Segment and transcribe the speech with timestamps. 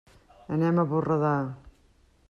[0.55, 1.35] Anem a Borredà.